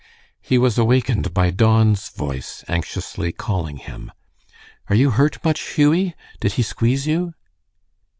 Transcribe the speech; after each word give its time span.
He 0.41 0.57
was 0.57 0.79
awakened 0.79 1.31
by 1.31 1.51
Don's 1.51 2.09
voice 2.09 2.63
anxiously 2.67 3.31
calling 3.31 3.77
him. 3.77 4.11
"Are 4.89 4.95
you 4.95 5.11
hurt 5.11 5.37
much, 5.45 5.73
Hughie? 5.75 6.15
Did 6.39 6.53
he 6.53 6.63
squeeze 6.63 7.05
you?" 7.05 7.35